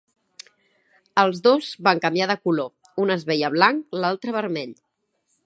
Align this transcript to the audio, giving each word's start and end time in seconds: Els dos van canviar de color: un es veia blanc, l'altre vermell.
Els 1.23 1.41
dos 1.47 1.67
van 1.89 2.01
canviar 2.07 2.29
de 2.33 2.37
color: 2.49 2.73
un 3.05 3.15
es 3.19 3.27
veia 3.33 3.53
blanc, 3.59 3.87
l'altre 4.03 4.37
vermell. 4.41 4.75